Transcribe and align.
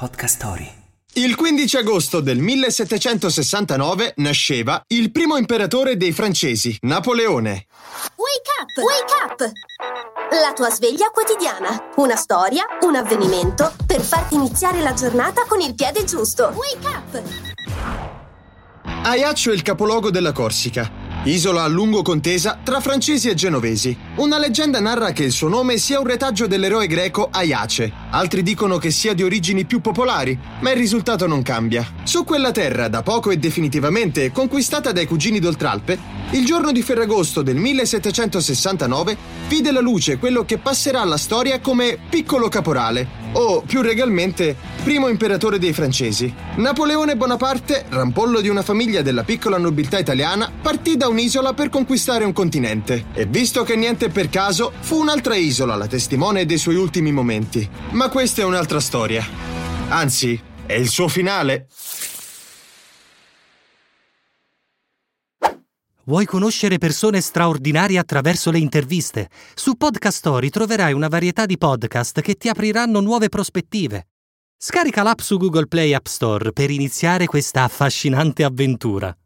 Podcast 0.00 0.36
Story. 0.36 0.72
Il 1.12 1.34
15 1.36 1.76
agosto 1.76 2.20
del 2.20 2.38
1769 2.38 4.14
nasceva 4.16 4.82
il 4.86 5.12
primo 5.12 5.36
imperatore 5.36 5.98
dei 5.98 6.12
francesi, 6.12 6.74
Napoleone. 6.80 7.66
Wake 8.16 8.50
up! 8.62 8.78
Wake 8.82 9.12
up! 9.22 9.52
La 10.42 10.54
tua 10.54 10.70
sveglia 10.70 11.10
quotidiana. 11.10 11.90
Una 11.96 12.16
storia, 12.16 12.64
un 12.80 12.94
avvenimento 12.94 13.74
per 13.84 14.00
farti 14.00 14.36
iniziare 14.36 14.80
la 14.80 14.94
giornata 14.94 15.44
con 15.46 15.60
il 15.60 15.74
piede 15.74 16.02
giusto. 16.04 16.50
Wake 16.56 16.86
up! 16.86 17.22
Ajaccio 19.02 19.50
è 19.50 19.54
il 19.54 19.60
capoluogo 19.60 20.10
della 20.10 20.32
Corsica. 20.32 20.99
Isola 21.24 21.64
a 21.64 21.66
lungo 21.66 22.00
contesa 22.00 22.58
tra 22.62 22.80
francesi 22.80 23.28
e 23.28 23.34
genovesi. 23.34 23.94
Una 24.16 24.38
leggenda 24.38 24.80
narra 24.80 25.12
che 25.12 25.24
il 25.24 25.32
suo 25.32 25.48
nome 25.48 25.76
sia 25.76 26.00
un 26.00 26.06
retaggio 26.06 26.46
dell'eroe 26.46 26.86
greco 26.86 27.28
Aiace. 27.30 27.92
Altri 28.08 28.42
dicono 28.42 28.78
che 28.78 28.90
sia 28.90 29.12
di 29.12 29.22
origini 29.22 29.66
più 29.66 29.82
popolari, 29.82 30.38
ma 30.60 30.70
il 30.70 30.78
risultato 30.78 31.26
non 31.26 31.42
cambia. 31.42 31.86
Su 32.04 32.24
quella 32.24 32.52
terra, 32.52 32.88
da 32.88 33.02
poco 33.02 33.30
e 33.30 33.36
definitivamente 33.36 34.32
conquistata 34.32 34.92
dai 34.92 35.04
cugini 35.04 35.40
d'Oltralpe, 35.40 35.98
il 36.30 36.46
giorno 36.46 36.72
di 36.72 36.80
Ferragosto 36.80 37.42
del 37.42 37.56
1769 37.56 39.16
vide 39.46 39.72
la 39.72 39.80
luce 39.80 40.16
quello 40.16 40.46
che 40.46 40.56
passerà 40.56 41.02
alla 41.02 41.18
storia 41.18 41.60
come 41.60 41.98
Piccolo 42.08 42.48
Caporale, 42.48 43.06
o 43.32 43.60
più 43.60 43.82
regalmente 43.82 44.56
primo 44.80 45.08
imperatore 45.08 45.58
dei 45.58 45.72
francesi. 45.72 46.32
Napoleone 46.56 47.16
Bonaparte, 47.16 47.86
rampollo 47.88 48.40
di 48.40 48.48
una 48.48 48.62
famiglia 48.62 49.02
della 49.02 49.24
piccola 49.24 49.58
nobiltà 49.58 49.98
italiana, 49.98 50.50
partì 50.60 50.96
da 50.96 51.08
un'isola 51.08 51.54
per 51.54 51.68
conquistare 51.68 52.24
un 52.24 52.32
continente. 52.32 53.06
E 53.12 53.26
visto 53.26 53.62
che 53.62 53.76
niente 53.76 54.08
per 54.08 54.28
caso, 54.28 54.72
fu 54.80 54.96
un'altra 54.96 55.36
isola 55.36 55.76
la 55.76 55.86
testimone 55.86 56.46
dei 56.46 56.58
suoi 56.58 56.76
ultimi 56.76 57.12
momenti. 57.12 57.68
Ma 57.90 58.08
questa 58.08 58.42
è 58.42 58.44
un'altra 58.44 58.80
storia. 58.80 59.24
Anzi, 59.88 60.40
è 60.66 60.74
il 60.74 60.88
suo 60.88 61.08
finale. 61.08 61.66
Vuoi 66.04 66.24
conoscere 66.24 66.78
persone 66.78 67.20
straordinarie 67.20 67.98
attraverso 67.98 68.50
le 68.50 68.58
interviste? 68.58 69.28
Su 69.54 69.76
Podcast 69.76 70.18
Story 70.18 70.48
troverai 70.48 70.92
una 70.92 71.08
varietà 71.08 71.46
di 71.46 71.56
podcast 71.56 72.20
che 72.20 72.34
ti 72.34 72.48
apriranno 72.48 73.00
nuove 73.00 73.28
prospettive. 73.28 74.09
Scarica 74.62 75.02
l'app 75.02 75.20
su 75.20 75.38
Google 75.38 75.68
Play 75.68 75.94
App 75.94 76.04
Store 76.04 76.52
per 76.52 76.70
iniziare 76.70 77.24
questa 77.24 77.62
affascinante 77.62 78.44
avventura. 78.44 79.16